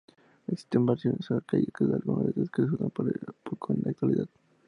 Existen 0.47 0.87
versiones 0.87 1.29
en 1.29 1.37
arcaicas 1.37 1.87
de 1.87 1.93
algunas 1.93 2.25
letras 2.25 2.49
que 2.49 2.63
se 2.63 2.71
usan 2.73 2.91
poco 3.43 3.71
en 3.71 3.81
la 3.83 3.91
actualidad. 3.91 4.27